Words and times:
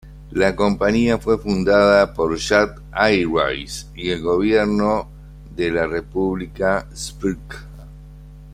La 0.31 0.55
compañía 0.55 1.19
fue 1.19 1.37
fundada 1.37 2.11
por 2.15 2.35
Jat 2.39 2.79
Airways 2.91 3.91
y 3.93 4.09
el 4.09 4.23
gobierno 4.23 5.07
de 5.55 5.69
la 5.69 5.85
República 5.85 6.87
Srpska. 6.91 7.67